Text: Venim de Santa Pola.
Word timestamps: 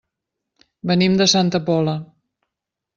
Venim 0.93 1.19
de 1.21 1.29
Santa 1.37 1.65
Pola. 1.71 1.97